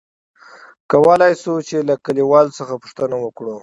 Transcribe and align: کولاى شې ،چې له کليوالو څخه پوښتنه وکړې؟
کولاى 0.91 1.33
شې 1.41 1.53
،چې 1.67 1.77
له 1.87 1.95
کليوالو 2.05 2.55
څخه 2.59 2.73
پوښتنه 2.83 3.15
وکړې؟ 3.23 3.55